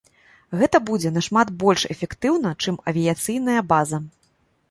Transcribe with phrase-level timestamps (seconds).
[0.61, 3.97] Гэта будзе нашмат больш эфектыўна, чым авіяцыйная база.